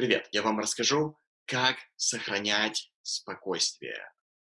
Привет! 0.00 0.30
Я 0.32 0.40
вам 0.40 0.58
расскажу, 0.58 1.20
как 1.44 1.76
сохранять 1.96 2.90
спокойствие 3.02 4.02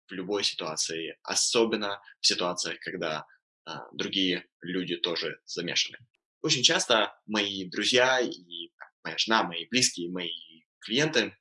в 0.07 0.13
любой 0.13 0.45
ситуации, 0.45 1.19
особенно 1.25 2.01
в 2.21 2.27
ситуациях, 2.29 2.79
когда 2.79 3.27
а, 3.65 3.91
другие 3.91 4.47
люди 4.61 4.95
тоже 4.95 5.41
замешаны. 5.45 5.99
Очень 6.43 6.63
часто 6.63 7.21
мои 7.27 7.69
друзья 7.69 8.21
и 8.21 8.71
моя 9.03 9.19
жена, 9.19 9.43
мои 9.43 9.67
близкие, 9.69 10.13
мои 10.13 10.31
клиенты, 10.79 11.37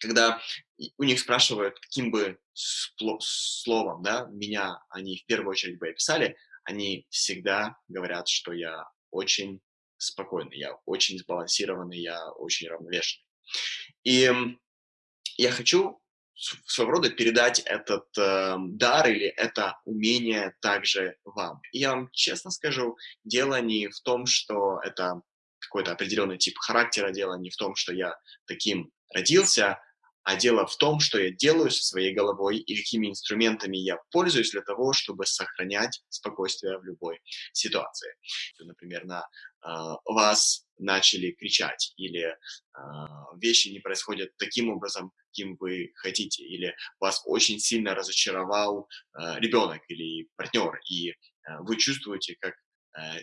когда 0.00 0.42
у 0.96 1.04
них 1.04 1.20
спрашивают, 1.20 1.78
каким 1.78 2.10
бы 2.10 2.40
словом 2.54 4.02
да, 4.02 4.26
меня 4.32 4.82
они 4.90 5.18
в 5.18 5.26
первую 5.26 5.52
очередь 5.52 5.78
бы 5.78 5.90
описали, 5.90 6.36
они 6.64 7.06
всегда 7.08 7.78
говорят, 7.86 8.26
что 8.26 8.52
я 8.52 8.88
очень 9.12 9.60
спокойный, 9.96 10.58
я 10.58 10.74
очень 10.86 11.20
сбалансированный, 11.20 12.00
я 12.00 12.32
очень 12.32 12.66
равновешенный. 12.66 13.27
И 14.04 14.30
я 15.36 15.50
хочу 15.50 16.00
своего 16.38 16.92
рода 16.92 17.10
передать 17.10 17.58
этот 17.60 18.06
э, 18.16 18.54
дар 18.58 19.08
или 19.08 19.26
это 19.26 19.78
умение 19.84 20.54
также 20.60 21.16
вам. 21.24 21.60
И 21.72 21.78
я 21.78 21.90
вам 21.90 22.10
честно 22.12 22.50
скажу, 22.50 22.96
дело 23.24 23.60
не 23.60 23.88
в 23.88 24.00
том, 24.00 24.26
что 24.26 24.80
это 24.84 25.20
какой-то 25.58 25.92
определенный 25.92 26.38
тип 26.38 26.56
характера, 26.58 27.10
дело 27.10 27.36
не 27.38 27.50
в 27.50 27.56
том, 27.56 27.74
что 27.74 27.92
я 27.92 28.16
таким 28.46 28.92
родился, 29.12 29.80
а 30.28 30.36
дело 30.36 30.66
в 30.66 30.76
том, 30.76 31.00
что 31.00 31.18
я 31.18 31.30
делаю 31.30 31.70
со 31.70 31.82
своей 31.82 32.12
головой 32.12 32.58
и 32.58 32.76
какими 32.76 33.08
инструментами 33.08 33.78
я 33.78 33.96
пользуюсь 34.10 34.50
для 34.50 34.60
того, 34.60 34.92
чтобы 34.92 35.24
сохранять 35.24 36.02
спокойствие 36.10 36.76
в 36.78 36.84
любой 36.84 37.18
ситуации. 37.54 38.12
Например, 38.58 39.06
на 39.06 39.20
э, 39.22 39.68
вас 40.04 40.66
начали 40.76 41.30
кричать, 41.30 41.94
или 41.96 42.26
э, 42.26 42.36
вещи 43.40 43.68
не 43.68 43.78
происходят 43.78 44.36
таким 44.36 44.68
образом, 44.68 45.12
каким 45.28 45.56
вы 45.58 45.92
хотите, 45.94 46.44
или 46.44 46.76
вас 47.00 47.22
очень 47.24 47.58
сильно 47.58 47.94
разочаровал 47.94 48.86
э, 49.18 49.40
ребенок 49.40 49.80
или 49.88 50.28
партнер, 50.36 50.78
и 50.90 51.08
э, 51.08 51.14
вы 51.60 51.78
чувствуете, 51.78 52.36
как 52.38 52.52
э, 52.98 53.22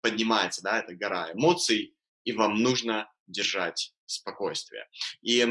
поднимается 0.00 0.62
да, 0.64 0.80
эта 0.80 0.96
гора 0.96 1.30
эмоций, 1.32 1.94
и 2.24 2.32
вам 2.32 2.60
нужно 2.60 3.08
держать 3.28 3.94
спокойствие. 4.06 4.88
И 5.22 5.46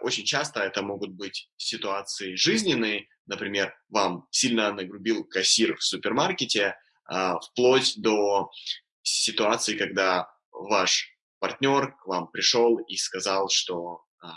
очень 0.00 0.24
часто 0.24 0.60
это 0.60 0.82
могут 0.82 1.10
быть 1.10 1.50
ситуации 1.56 2.34
жизненные, 2.34 3.06
например, 3.26 3.74
вам 3.88 4.26
сильно 4.30 4.72
нагрубил 4.72 5.24
кассир 5.24 5.76
в 5.76 5.84
супермаркете, 5.84 6.74
а, 7.08 7.38
вплоть 7.40 7.94
до 7.96 8.50
ситуации, 9.02 9.76
когда 9.76 10.30
ваш 10.50 11.08
партнер 11.38 11.96
к 11.96 12.06
вам 12.06 12.30
пришел 12.30 12.78
и 12.78 12.96
сказал, 12.96 13.48
что 13.48 14.04
а, 14.20 14.34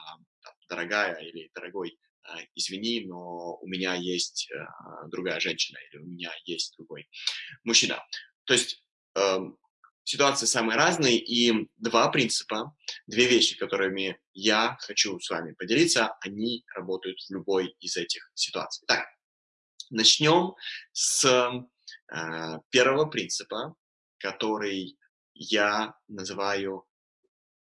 дорогая 0.69 1.15
или 1.19 1.51
дорогой, 1.53 1.99
а, 2.23 2.37
извини, 2.55 3.05
но 3.07 3.57
у 3.57 3.67
меня 3.67 3.95
есть 3.95 4.49
другая 5.07 5.39
женщина 5.39 5.79
или 5.91 6.01
у 6.01 6.05
меня 6.05 6.31
есть 6.45 6.75
другой 6.77 7.09
мужчина. 7.63 8.03
То 8.45 8.53
есть 8.53 8.83
эм, 9.15 9.57
ситуации 10.03 10.45
самые 10.45 10.77
разные, 10.77 11.17
и 11.17 11.69
два 11.77 12.09
принципа, 12.09 12.75
две 13.07 13.27
вещи, 13.27 13.57
которыми 13.57 14.19
я 14.33 14.77
хочу 14.81 15.19
с 15.19 15.29
вами 15.29 15.53
поделиться, 15.53 16.17
они 16.21 16.65
работают 16.75 17.19
в 17.19 17.31
любой 17.31 17.75
из 17.79 17.97
этих 17.97 18.31
ситуаций. 18.33 18.85
Так, 18.87 19.05
начнем 19.89 20.55
с 20.91 21.25
э, 21.25 22.59
первого 22.69 23.05
принципа, 23.05 23.75
который 24.17 24.97
я 25.33 25.95
называю 26.07 26.85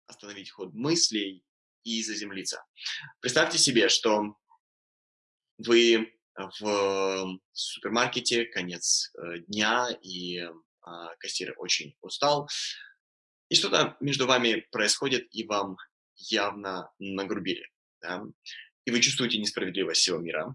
остановить 0.07 0.51
ход 0.51 0.73
мыслей 0.73 1.45
и 1.83 2.03
заземлиться. 2.03 2.64
Представьте 3.20 3.59
себе, 3.59 3.89
что 3.89 4.37
вы 5.59 6.12
в 6.61 7.39
супермаркете, 7.53 8.45
конец 8.45 9.11
э, 9.14 9.39
дня, 9.47 9.89
и 10.03 10.39
а, 10.39 10.53
кассир 11.19 11.55
очень 11.58 11.97
устал, 12.01 12.48
и 13.48 13.55
что-то 13.55 13.97
между 14.01 14.27
вами 14.27 14.67
происходит, 14.70 15.27
и 15.35 15.47
вам 15.47 15.77
явно 16.17 16.91
нагрубили, 16.98 17.69
да? 18.01 18.23
и 18.85 18.91
вы 18.91 19.01
чувствуете 19.01 19.39
несправедливость 19.39 20.01
всего 20.01 20.19
мира. 20.19 20.55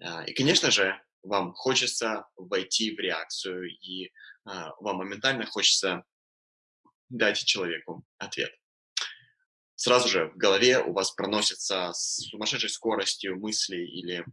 А, 0.00 0.24
и, 0.24 0.32
конечно 0.32 0.70
же, 0.70 1.00
вам 1.22 1.52
хочется 1.54 2.26
войти 2.36 2.94
в 2.94 2.98
реакцию, 3.00 3.70
и 3.70 4.12
а, 4.44 4.72
вам 4.80 4.98
моментально 4.98 5.46
хочется 5.46 6.04
дать 7.08 7.44
человеку 7.44 8.04
ответ 8.18 8.54
сразу 9.76 10.08
же 10.08 10.26
в 10.28 10.36
голове 10.36 10.78
у 10.78 10.92
вас 10.92 11.12
проносятся 11.12 11.92
с 11.92 12.28
сумасшедшей 12.30 12.70
скоростью 12.70 13.38
мысли 13.38 13.76
или 13.76 14.20
э, 14.20 14.24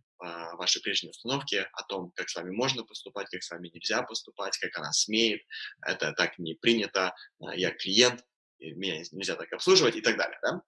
ваши 0.55 0.81
прежние 0.81 1.11
установки 1.11 1.67
о 1.73 1.83
том, 1.83 2.11
как 2.15 2.29
с 2.29 2.35
вами 2.35 2.51
можно 2.51 2.83
поступать, 2.83 3.27
как 3.29 3.43
с 3.43 3.49
вами 3.49 3.69
нельзя 3.73 4.03
поступать, 4.03 4.57
как 4.57 4.77
она 4.77 4.91
смеет, 4.91 5.41
это 5.85 6.13
так 6.13 6.37
не 6.37 6.55
принято, 6.55 7.15
э, 7.41 7.57
я 7.57 7.71
клиент, 7.71 8.23
меня 8.59 9.03
нельзя 9.11 9.35
так 9.35 9.51
обслуживать 9.53 9.95
и 9.95 10.01
так 10.01 10.17
далее. 10.17 10.39
Да? 10.43 10.61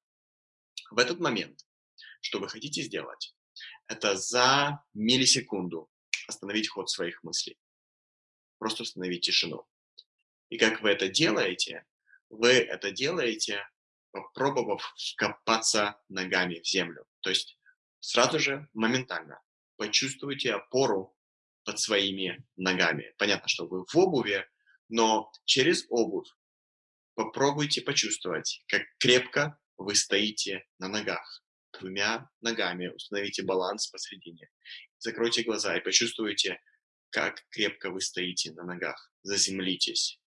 В 0.92 0.98
этот 0.98 1.20
момент, 1.20 1.60
что 2.22 2.40
вы 2.40 2.50
хотите 2.50 2.82
сделать, 2.82 3.36
это 3.88 4.16
за 4.16 4.84
миллисекунду 4.94 5.90
остановить 6.28 6.70
ход 6.70 6.90
своих 6.90 7.24
мыслей. 7.24 7.58
Просто 8.58 8.84
установить 8.84 9.26
тишину. 9.26 9.68
И 10.50 10.58
как 10.58 10.82
вы 10.82 10.92
это 10.92 11.10
делаете? 11.10 11.86
Вы 12.30 12.52
это 12.52 12.92
делаете 12.92 13.68
попробовав 14.14 14.94
вкопаться 14.96 16.00
ногами 16.08 16.60
в 16.60 16.68
землю. 16.68 17.06
То 17.22 17.32
есть 17.32 17.58
сразу 18.00 18.40
же, 18.40 18.70
моментально 18.74 19.42
почувствуйте 19.76 20.54
опору 20.54 21.18
под 21.66 21.80
своими 21.80 22.46
ногами. 22.56 23.14
Понятно, 23.18 23.50
что 23.50 23.68
вы 23.68 23.86
в 23.86 23.98
обуви, 23.98 24.48
но 24.88 25.32
через 25.46 25.86
обувь 25.90 26.30
попробуйте 27.16 27.82
почувствовать, 27.82 28.64
как 28.68 28.84
крепко 29.00 29.60
вы 29.78 29.96
стоите 29.96 30.66
на 30.78 30.88
ногах. 30.88 31.44
Двумя 31.80 32.30
ногами 32.42 32.88
установите 32.88 33.44
баланс 33.44 33.88
посередине. 33.88 34.50
Закройте 35.00 35.44
глаза 35.44 35.76
и 35.76 35.82
почувствуйте, 35.82 36.62
как 37.10 37.44
крепко 37.50 37.90
вы 37.90 38.00
стоите 38.00 38.52
на 38.54 38.64
ногах. 38.64 39.12
Заземлитесь. 39.24 40.23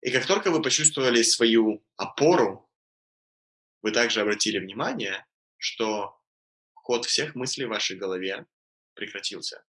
И 0.00 0.10
как 0.10 0.26
только 0.26 0.50
вы 0.50 0.62
почувствовали 0.62 1.22
свою 1.22 1.84
опору, 1.96 2.70
вы 3.82 3.92
также 3.92 4.20
обратили 4.20 4.58
внимание, 4.58 5.26
что 5.56 6.20
ход 6.74 7.04
всех 7.04 7.34
мыслей 7.34 7.66
в 7.66 7.70
вашей 7.70 7.96
голове 7.96 8.46
прекратился. 8.94 9.64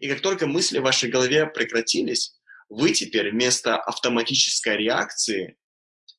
И 0.00 0.08
как 0.08 0.20
только 0.20 0.46
мысли 0.46 0.78
в 0.78 0.82
вашей 0.82 1.10
голове 1.10 1.46
прекратились, 1.46 2.38
вы 2.68 2.92
теперь 2.92 3.30
вместо 3.30 3.76
автоматической 3.76 4.76
реакции 4.76 5.58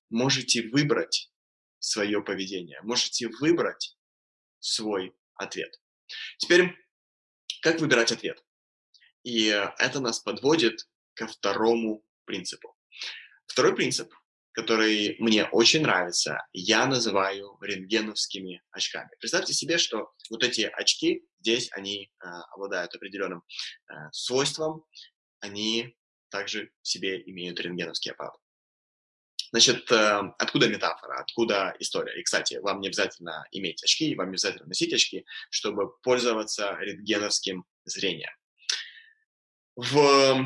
можете 0.09 0.67
выбрать 0.69 1.31
свое 1.79 2.21
поведение, 2.21 2.81
можете 2.81 3.29
выбрать 3.39 3.97
свой 4.59 5.15
ответ. 5.35 5.81
Теперь, 6.37 6.75
как 7.61 7.79
выбирать 7.79 8.11
ответ? 8.11 8.43
И 9.23 9.47
это 9.79 9.99
нас 9.99 10.19
подводит 10.19 10.87
ко 11.13 11.27
второму 11.27 12.05
принципу. 12.25 12.75
Второй 13.55 13.73
принцип, 13.73 14.13
который 14.51 15.15
мне 15.19 15.45
очень 15.45 15.81
нравится, 15.81 16.45
я 16.51 16.85
называю 16.87 17.57
рентгеновскими 17.61 18.61
очками. 18.69 19.07
Представьте 19.21 19.53
себе, 19.53 19.77
что 19.77 20.11
вот 20.29 20.43
эти 20.43 20.63
очки, 20.63 21.25
здесь 21.39 21.69
они 21.71 22.03
э, 22.03 22.27
обладают 22.51 22.93
определенным 22.93 23.43
э, 23.87 23.93
свойством, 24.11 24.83
они 25.39 25.95
также 26.27 26.69
в 26.81 26.87
себе 26.89 27.23
имеют 27.27 27.57
рентгеновский 27.61 28.11
аппарат. 28.11 28.35
Значит, 29.51 29.89
э, 29.89 30.21
откуда 30.37 30.67
метафора, 30.67 31.21
откуда 31.21 31.73
история? 31.79 32.19
И, 32.19 32.23
кстати, 32.23 32.55
вам 32.55 32.81
не 32.81 32.89
обязательно 32.89 33.47
иметь 33.51 33.81
очки, 33.85 34.15
вам 34.15 34.31
не 34.31 34.33
обязательно 34.33 34.67
носить 34.67 34.91
очки, 34.91 35.25
чтобы 35.49 35.95
пользоваться 35.99 36.75
рентгеновским 36.81 37.63
зрением. 37.85 38.35
В 39.77 40.45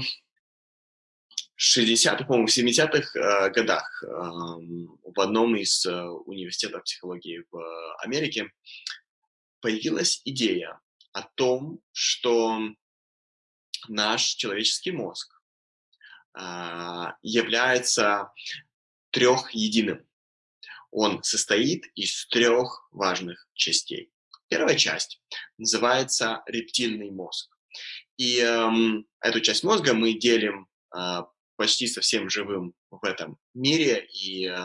60-х, 1.59 2.23
по-моему, 2.23 2.47
в 2.47 2.57
70-х 2.57 3.19
э, 3.19 3.49
годах 3.51 4.03
э, 4.03 4.07
в 4.07 5.19
одном 5.19 5.57
из 5.57 5.85
э, 5.85 6.03
университетов 6.25 6.83
психологии 6.83 7.43
в 7.51 7.95
Америке 8.01 8.49
появилась 9.59 10.21
идея 10.23 10.79
о 11.11 11.23
том, 11.23 11.81
что 11.91 12.61
наш 13.89 14.23
человеческий 14.35 14.91
мозг 14.91 15.41
э, 16.39 16.41
является 17.21 18.31
трехединым. 19.11 20.07
Он 20.91 21.21
состоит 21.23 21.85
из 21.95 22.25
трех 22.27 22.87
важных 22.91 23.47
частей. 23.53 24.11
Первая 24.47 24.75
часть 24.75 25.21
называется 25.57 26.41
рептильный 26.47 27.11
мозг. 27.11 27.53
И 28.15 28.39
э, 28.39 28.69
эту 29.19 29.41
часть 29.41 29.65
мозга 29.65 29.93
мы 29.93 30.13
делим 30.13 30.69
э, 30.95 31.23
почти 31.59 31.87
совсем 31.87 32.29
живым 32.29 32.73
в 32.89 33.03
этом 33.03 33.37
мире, 33.53 34.07
и 34.13 34.47
э, 34.47 34.57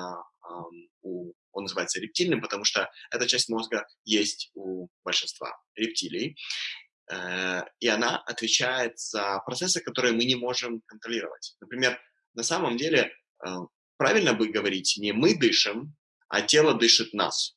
у, 1.02 1.32
он 1.50 1.64
называется 1.64 2.00
рептильным, 2.00 2.40
потому 2.40 2.64
что 2.64 2.88
эта 3.10 3.26
часть 3.26 3.48
мозга 3.48 3.84
есть 4.04 4.52
у 4.54 4.86
большинства 5.02 5.60
рептилий, 5.74 6.36
э, 7.10 7.62
и 7.80 7.88
она 7.88 8.18
отвечает 8.18 8.96
за 8.96 9.42
процессы, 9.44 9.80
которые 9.80 10.14
мы 10.14 10.24
не 10.24 10.36
можем 10.36 10.82
контролировать. 10.86 11.56
Например, 11.60 12.00
на 12.34 12.44
самом 12.44 12.76
деле 12.76 13.12
э, 13.44 13.50
правильно 13.96 14.32
бы 14.32 14.46
говорить 14.46 14.94
не 14.96 15.10
мы 15.10 15.36
дышим, 15.36 15.96
а 16.28 16.42
тело 16.42 16.74
дышит 16.74 17.12
нас, 17.12 17.56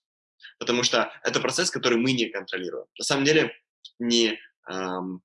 потому 0.58 0.82
что 0.82 1.14
это 1.24 1.40
процесс, 1.40 1.70
который 1.70 2.00
мы 2.00 2.14
не 2.14 2.26
контролируем. 2.30 2.88
На 2.98 3.06
самом 3.06 3.24
деле 3.24 3.54
не 4.00 4.40
эм, 4.68 5.22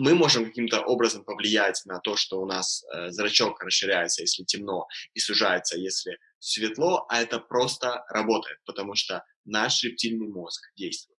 мы 0.00 0.14
можем 0.14 0.46
каким-то 0.46 0.80
образом 0.80 1.24
повлиять 1.24 1.82
на 1.84 2.00
то, 2.00 2.16
что 2.16 2.40
у 2.40 2.46
нас 2.46 2.82
э, 2.84 3.10
зрачок 3.10 3.62
расширяется, 3.62 4.22
если 4.22 4.44
темно, 4.44 4.86
и 5.12 5.20
сужается, 5.20 5.76
если 5.76 6.18
светло, 6.38 7.04
а 7.10 7.20
это 7.20 7.38
просто 7.38 8.02
работает, 8.08 8.58
потому 8.64 8.94
что 8.94 9.22
наш 9.44 9.82
рептильный 9.82 10.28
мозг 10.28 10.62
действует. 10.74 11.18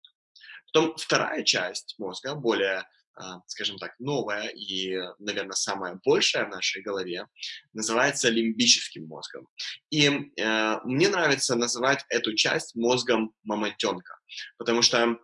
Потом 0.73 0.97
вторая 0.97 1.43
часть 1.43 1.95
мозга, 1.99 2.35
более, 2.35 2.87
э, 3.19 3.23
скажем 3.49 3.77
так, 3.77 3.93
новая 3.99 4.49
и, 4.49 4.97
наверное, 5.19 5.57
самая 5.57 6.01
большая 6.03 6.47
в 6.47 6.51
нашей 6.51 6.81
голове, 6.81 7.27
называется 7.75 8.31
лимбическим 8.31 9.07
мозгом. 9.07 9.47
И 9.91 10.07
э, 10.07 10.77
мне 10.85 11.11
нравится 11.11 11.55
называть 11.55 12.07
эту 12.09 12.35
часть 12.35 12.75
мозгом 12.75 13.35
мамонтенка, 13.43 14.15
потому 14.57 14.81
что 14.81 15.19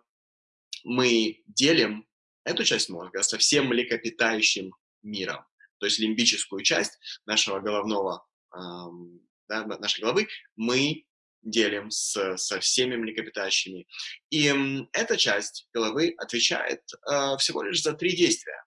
мы 0.83 1.41
делим 1.47 2.06
эту 2.47 2.63
часть 2.63 2.89
мозга 2.89 3.21
со 3.23 3.37
всем 3.37 3.67
млекопитающим 3.67 4.71
миром. 5.03 5.45
То 5.79 5.85
есть 5.85 5.99
лимбическую 5.99 6.63
часть 6.63 6.97
нашего 7.25 7.59
головного, 7.59 8.25
эм, 8.55 9.21
да, 9.47 9.65
нашей 9.65 10.01
головы 10.01 10.27
мы 10.55 11.05
делим 11.43 11.91
с, 11.91 12.37
со 12.37 12.59
всеми 12.59 12.95
млекопитающими. 12.95 13.87
И 14.29 14.53
эта 14.93 15.17
часть 15.17 15.67
головы 15.73 16.15
отвечает 16.17 16.81
э, 17.09 17.37
всего 17.37 17.63
лишь 17.63 17.81
за 17.81 17.93
три 17.93 18.15
действия. 18.15 18.63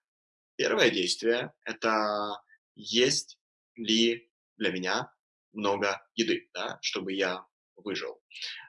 Первое 0.55 0.89
действие– 0.89 1.51
это 1.65 2.41
есть 2.75 3.39
ли 3.75 4.29
для 4.57 4.71
меня 4.71 5.11
много 5.53 6.01
еды, 6.15 6.49
да, 6.53 6.79
чтобы 6.81 7.13
я 7.13 7.45
выжил. 7.75 8.21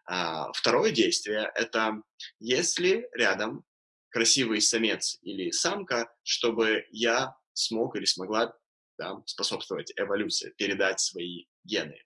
А, 0.06 0.52
второе 0.52 0.90
действие– 0.90 1.52
это 1.54 2.02
если 2.40 3.08
рядом 3.12 3.64
красивый 4.12 4.60
самец 4.60 5.18
или 5.22 5.50
самка, 5.50 6.14
чтобы 6.22 6.86
я 6.90 7.34
смог 7.54 7.96
или 7.96 8.04
смогла 8.04 8.54
да, 8.98 9.20
способствовать 9.26 9.92
эволюции, 9.96 10.54
передать 10.56 11.00
свои 11.00 11.46
гены. 11.64 11.98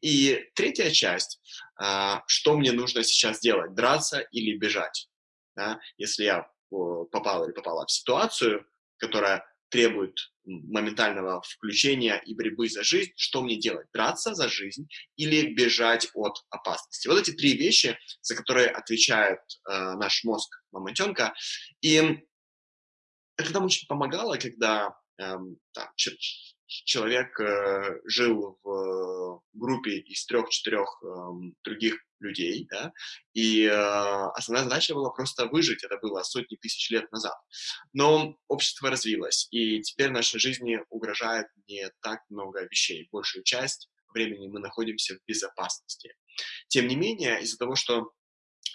И 0.00 0.50
третья 0.54 0.90
часть, 0.90 1.40
а, 1.76 2.22
что 2.26 2.56
мне 2.56 2.72
нужно 2.72 3.02
сейчас 3.02 3.40
делать, 3.40 3.74
драться 3.74 4.20
или 4.20 4.56
бежать. 4.56 5.08
Да? 5.56 5.80
Если 5.96 6.24
я 6.24 6.48
попал 6.70 7.44
или 7.44 7.52
попала 7.52 7.86
в 7.86 7.90
ситуацию, 7.90 8.66
которая 8.98 9.44
требует 9.74 10.16
моментального 10.44 11.42
включения 11.42 12.22
и 12.24 12.32
борьбы 12.36 12.68
за 12.68 12.84
жизнь, 12.84 13.10
что 13.16 13.42
мне 13.42 13.56
делать? 13.58 13.88
Драться 13.92 14.32
за 14.32 14.48
жизнь 14.48 14.86
или 15.16 15.52
бежать 15.52 16.06
от 16.14 16.44
опасности? 16.48 17.08
Вот 17.08 17.18
эти 17.18 17.32
три 17.32 17.56
вещи, 17.56 17.98
за 18.22 18.36
которые 18.36 18.68
отвечает 18.68 19.40
э, 19.68 19.94
наш 19.94 20.22
мозг 20.22 20.62
мамонтенка. 20.70 21.34
И 21.80 21.96
это 23.36 23.52
нам 23.52 23.64
очень 23.64 23.88
помогало, 23.88 24.36
когда 24.36 24.96
э, 25.18 25.24
там, 25.72 25.88
человек 26.66 27.38
э, 27.40 28.00
жил 28.04 28.58
в 28.62 29.42
группе 29.52 29.98
из 29.98 30.24
трех-четырех 30.26 31.02
э, 31.02 31.06
других 31.64 31.96
людей, 32.20 32.66
да, 32.70 32.92
и 33.34 33.64
э, 33.64 33.70
основная 33.70 34.64
задача 34.64 34.94
была 34.94 35.10
просто 35.10 35.46
выжить, 35.46 35.84
это 35.84 35.98
было 35.98 36.22
сотни 36.22 36.56
тысяч 36.56 36.90
лет 36.90 37.10
назад. 37.12 37.34
Но 37.92 38.36
общество 38.48 38.90
развилось, 38.90 39.48
и 39.50 39.80
теперь 39.82 40.10
нашей 40.10 40.40
жизни 40.40 40.80
угрожает 40.90 41.46
не 41.68 41.90
так 42.00 42.20
много 42.28 42.66
вещей, 42.70 43.08
большую 43.12 43.44
часть 43.44 43.90
времени 44.14 44.48
мы 44.48 44.60
находимся 44.60 45.14
в 45.16 45.18
безопасности. 45.26 46.14
Тем 46.68 46.88
не 46.88 46.96
менее, 46.96 47.42
из-за 47.42 47.58
того, 47.58 47.74
что 47.74 48.12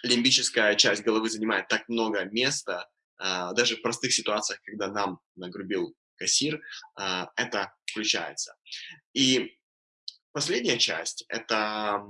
лимбическая 0.03 0.75
часть 0.75 1.03
головы 1.03 1.29
занимает 1.29 1.67
так 1.67 1.87
много 1.89 2.25
места, 2.25 2.89
э, 3.21 3.53
даже 3.55 3.77
в 3.77 3.81
простых 3.81 4.13
ситуациях, 4.13 4.61
когда 4.63 4.87
нам 4.87 5.19
нагрубил 5.35 5.95
кассир, 6.17 6.61
э, 6.99 7.25
это 7.35 7.73
включается. 7.89 8.55
И 9.13 9.57
последняя 10.31 10.77
часть— 10.77 11.25
это 11.29 12.03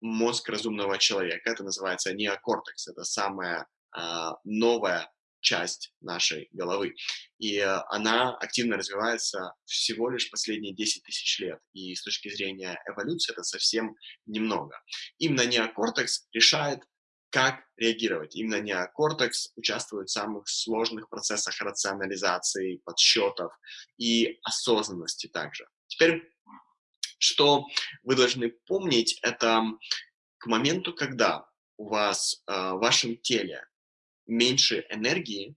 мозг 0.00 0.48
разумного 0.48 0.98
человека. 0.98 1.50
Это 1.50 1.64
называется 1.64 2.14
неокортекс. 2.14 2.88
Это 2.88 3.04
самая 3.04 3.66
э, 3.96 4.30
новая 4.44 5.10
часть 5.40 5.92
нашей 6.00 6.48
головы. 6.52 6.94
И 7.38 7.58
э, 7.58 7.80
она 7.90 8.36
активно 8.36 8.76
развивается 8.76 9.52
всего 9.64 10.10
лишь 10.10 10.30
последние 10.30 10.74
10 10.74 11.02
тысяч 11.04 11.38
лет. 11.38 11.58
И 11.72 11.94
с 11.94 12.02
точки 12.02 12.28
зрения 12.28 12.78
эволюции 12.88 13.32
это 13.32 13.42
совсем 13.42 13.94
немного. 14.26 14.76
Именно 15.18 15.46
неокортекс 15.46 16.26
решает, 16.32 16.80
как 17.30 17.64
реагировать. 17.76 18.36
Именно 18.36 18.60
неокортекс 18.60 19.52
участвует 19.56 20.08
в 20.08 20.12
самых 20.12 20.48
сложных 20.48 21.08
процессах 21.08 21.60
рационализации, 21.60 22.80
подсчетов 22.84 23.52
и 23.98 24.38
осознанности 24.42 25.26
также. 25.26 25.66
Теперь 25.88 26.22
что 27.18 27.66
вы 28.02 28.14
должны 28.14 28.50
помнить, 28.66 29.18
это 29.22 29.62
к 30.38 30.46
моменту, 30.46 30.92
когда 30.92 31.48
у 31.76 31.88
вас 31.88 32.42
э, 32.46 32.52
в 32.52 32.78
вашем 32.78 33.16
теле 33.16 33.66
меньше 34.26 34.86
энергии, 34.90 35.56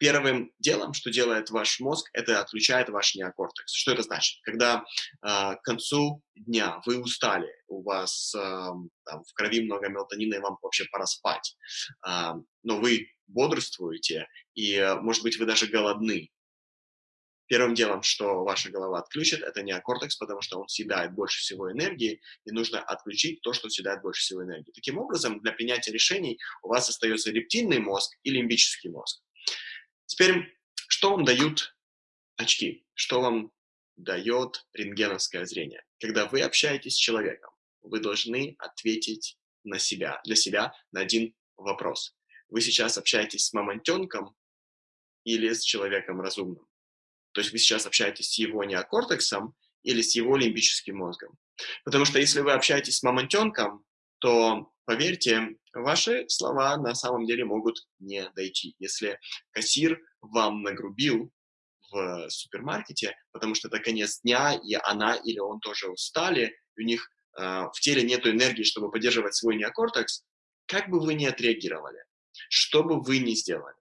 первым 0.00 0.50
делом, 0.58 0.94
что 0.94 1.10
делает 1.10 1.50
ваш 1.50 1.78
мозг, 1.78 2.08
это 2.14 2.40
отключает 2.40 2.88
ваш 2.88 3.14
неокортекс. 3.14 3.72
Что 3.72 3.92
это 3.92 4.02
значит? 4.02 4.40
Когда 4.42 4.78
э, 4.78 4.82
к 5.22 5.60
концу 5.62 6.22
дня 6.34 6.80
вы 6.86 7.00
устали, 7.00 7.48
у 7.68 7.82
вас 7.82 8.34
э, 8.34 8.38
там, 8.38 9.22
в 9.22 9.32
крови 9.34 9.62
много 9.62 9.88
мелатонина, 9.88 10.36
и 10.36 10.38
вам 10.38 10.56
вообще 10.62 10.86
пора 10.90 11.06
спать, 11.06 11.54
э, 12.08 12.32
но 12.62 12.80
вы 12.80 13.08
бодрствуете, 13.28 14.26
и, 14.54 14.74
э, 14.74 14.96
может 14.96 15.22
быть, 15.22 15.38
вы 15.38 15.44
даже 15.44 15.66
голодны, 15.66 16.30
Первым 17.50 17.74
делом, 17.74 18.04
что 18.04 18.44
ваша 18.44 18.70
голова 18.70 19.00
отключит, 19.00 19.42
это 19.42 19.64
неокортекс, 19.64 20.14
потому 20.14 20.40
что 20.40 20.60
он 20.60 20.68
съедает 20.68 21.12
больше 21.16 21.40
всего 21.40 21.72
энергии, 21.72 22.20
и 22.44 22.52
нужно 22.52 22.80
отключить 22.80 23.40
то, 23.42 23.52
что 23.52 23.68
съедает 23.68 24.02
больше 24.02 24.20
всего 24.20 24.44
энергии. 24.44 24.70
Таким 24.70 24.98
образом, 24.98 25.40
для 25.40 25.50
принятия 25.50 25.90
решений 25.90 26.38
у 26.62 26.68
вас 26.68 26.88
остается 26.88 27.32
рептильный 27.32 27.80
мозг 27.80 28.16
и 28.22 28.30
лимбический 28.30 28.88
мозг. 28.90 29.20
Теперь, 30.10 30.58
что 30.88 31.12
вам 31.12 31.24
дают 31.24 31.76
очки? 32.36 32.84
Что 32.94 33.20
вам 33.20 33.52
дает 33.94 34.66
рентгеновское 34.72 35.46
зрение? 35.46 35.84
Когда 36.00 36.26
вы 36.26 36.42
общаетесь 36.42 36.94
с 36.94 36.98
человеком, 36.98 37.52
вы 37.80 38.00
должны 38.00 38.56
ответить 38.58 39.38
на 39.62 39.78
себя, 39.78 40.20
для 40.24 40.34
себя 40.34 40.72
на 40.90 41.02
один 41.02 41.32
вопрос. 41.56 42.16
Вы 42.48 42.60
сейчас 42.60 42.98
общаетесь 42.98 43.46
с 43.46 43.52
мамонтенком 43.52 44.34
или 45.22 45.52
с 45.52 45.62
человеком 45.62 46.20
разумным? 46.20 46.66
То 47.30 47.42
есть 47.42 47.52
вы 47.52 47.58
сейчас 47.58 47.86
общаетесь 47.86 48.32
с 48.32 48.38
его 48.38 48.64
неокортексом 48.64 49.54
или 49.84 50.02
с 50.02 50.16
его 50.16 50.36
лимбическим 50.36 50.96
мозгом. 50.96 51.38
Потому 51.84 52.04
что 52.04 52.18
если 52.18 52.40
вы 52.40 52.52
общаетесь 52.52 52.96
с 52.96 53.02
мамонтенком, 53.04 53.84
то, 54.18 54.72
поверьте, 54.90 55.54
ваши 55.72 56.28
слова 56.28 56.76
на 56.76 56.96
самом 56.96 57.24
деле 57.24 57.44
могут 57.44 57.86
не 58.00 58.28
дойти. 58.30 58.74
Если 58.80 59.20
кассир 59.52 60.00
вам 60.20 60.62
нагрубил 60.62 61.32
в 61.92 62.28
супермаркете, 62.28 63.16
потому 63.30 63.54
что 63.54 63.68
это 63.68 63.78
конец 63.78 64.20
дня, 64.22 64.54
и 64.54 64.74
она 64.82 65.14
или 65.14 65.38
он 65.38 65.60
тоже 65.60 65.88
устали, 65.88 66.56
у 66.76 66.80
них 66.80 67.08
э, 67.38 67.68
в 67.72 67.80
теле 67.80 68.02
нет 68.02 68.26
энергии, 68.26 68.64
чтобы 68.64 68.90
поддерживать 68.90 69.36
свой 69.36 69.54
неокортекс, 69.54 70.24
как 70.66 70.90
бы 70.90 70.98
вы 70.98 71.14
ни 71.14 71.24
отреагировали, 71.24 72.02
что 72.48 72.82
бы 72.82 73.00
вы 73.00 73.20
ни 73.20 73.34
сделали, 73.34 73.78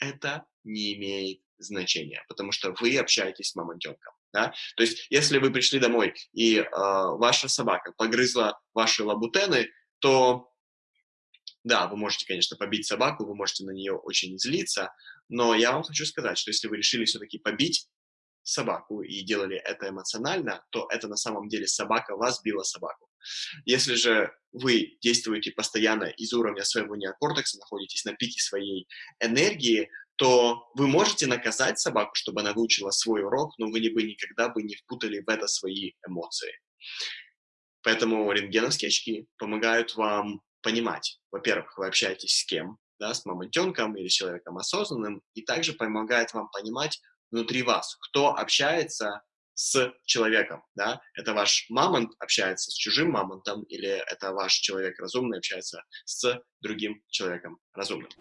это 0.00 0.44
не 0.64 0.94
имеет 0.94 1.40
значения, 1.58 2.24
потому 2.26 2.50
что 2.50 2.74
вы 2.80 2.98
общаетесь 2.98 3.50
с 3.50 3.54
мамонтенком. 3.54 4.12
Да? 4.32 4.52
То 4.76 4.82
есть, 4.82 5.06
если 5.08 5.38
вы 5.38 5.52
пришли 5.52 5.78
домой 5.78 6.14
и 6.32 6.56
э, 6.56 6.66
ваша 6.72 7.46
собака 7.46 7.92
погрызла 7.92 8.58
ваши 8.74 9.04
лабутены, 9.04 9.68
то 10.02 10.48
да, 11.64 11.86
вы 11.86 11.96
можете, 11.96 12.26
конечно, 12.26 12.56
побить 12.56 12.86
собаку, 12.86 13.24
вы 13.24 13.36
можете 13.36 13.64
на 13.64 13.70
нее 13.70 13.92
очень 13.94 14.36
злиться, 14.36 14.92
но 15.28 15.54
я 15.54 15.72
вам 15.72 15.84
хочу 15.84 16.04
сказать, 16.04 16.36
что 16.36 16.50
если 16.50 16.66
вы 16.66 16.76
решили 16.76 17.04
все-таки 17.04 17.38
побить 17.38 17.88
собаку 18.42 19.02
и 19.02 19.22
делали 19.22 19.56
это 19.56 19.88
эмоционально, 19.88 20.64
то 20.70 20.88
это 20.90 21.06
на 21.06 21.16
самом 21.16 21.48
деле 21.48 21.68
собака 21.68 22.16
вас 22.16 22.42
била 22.42 22.64
собаку. 22.64 23.08
Если 23.64 23.94
же 23.94 24.32
вы 24.50 24.98
действуете 25.00 25.52
постоянно 25.52 26.06
из 26.06 26.32
уровня 26.32 26.64
своего 26.64 26.96
неокортекса, 26.96 27.58
находитесь 27.58 28.04
на 28.04 28.14
пике 28.14 28.40
своей 28.40 28.88
энергии, 29.20 29.88
то 30.16 30.68
вы 30.74 30.88
можете 30.88 31.28
наказать 31.28 31.78
собаку, 31.78 32.16
чтобы 32.16 32.40
она 32.40 32.52
выучила 32.52 32.90
свой 32.90 33.22
урок, 33.22 33.56
но 33.58 33.66
вы 33.66 33.78
бы 33.90 34.02
никогда 34.02 34.48
бы 34.48 34.64
не 34.64 34.74
впутали 34.74 35.20
в 35.20 35.28
это 35.28 35.46
свои 35.46 35.92
эмоции. 36.06 36.52
Поэтому 37.82 38.30
рентгеновские 38.30 38.88
очки 38.88 39.26
помогают 39.38 39.94
вам 39.96 40.40
понимать, 40.62 41.18
во-первых, 41.30 41.76
вы 41.76 41.86
общаетесь 41.86 42.38
с 42.38 42.44
кем, 42.44 42.78
да, 42.98 43.14
с 43.14 43.24
мамонтенком 43.24 43.96
или 43.96 44.08
с 44.08 44.12
человеком 44.12 44.58
осознанным, 44.58 45.22
и 45.34 45.42
также 45.42 45.72
помогает 45.72 46.32
вам 46.32 46.48
понимать 46.50 47.00
внутри 47.30 47.62
вас, 47.62 47.96
кто 48.00 48.34
общается 48.36 49.22
с 49.54 49.92
человеком, 50.04 50.64
да, 50.74 51.00
это 51.14 51.34
ваш 51.34 51.66
мамонт 51.68 52.12
общается 52.18 52.70
с 52.70 52.74
чужим 52.74 53.10
мамонтом, 53.10 53.64
или 53.64 53.88
это 53.88 54.32
ваш 54.32 54.54
человек 54.54 54.98
разумный 54.98 55.38
общается 55.38 55.82
с 56.04 56.42
другим 56.60 57.02
человеком 57.08 57.58
разумным. 57.74 58.12